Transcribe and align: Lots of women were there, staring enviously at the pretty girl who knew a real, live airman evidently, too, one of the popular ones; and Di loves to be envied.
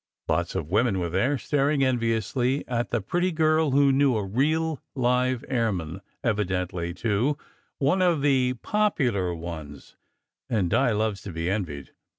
Lots 0.27 0.55
of 0.55 0.71
women 0.71 0.97
were 0.99 1.11
there, 1.11 1.37
staring 1.37 1.83
enviously 1.83 2.67
at 2.67 2.89
the 2.89 3.01
pretty 3.01 3.31
girl 3.31 3.69
who 3.69 3.91
knew 3.91 4.17
a 4.17 4.25
real, 4.25 4.81
live 4.95 5.45
airman 5.47 6.01
evidently, 6.23 6.91
too, 6.91 7.37
one 7.77 8.01
of 8.01 8.23
the 8.23 8.55
popular 8.63 9.35
ones; 9.35 9.97
and 10.49 10.71
Di 10.71 10.89
loves 10.91 11.21
to 11.21 11.31
be 11.31 11.51
envied. 11.51 11.91